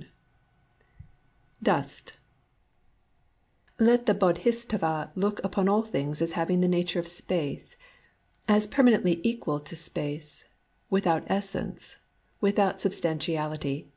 [0.00, 0.06] IV
[1.62, 2.12] DUST"
[3.88, 7.76] Let the BodMsattva look upon all things as having the nature of space,—
[8.48, 10.46] as permanently equal to space;
[10.88, 11.98] without essence,
[12.40, 13.92] without substantiality."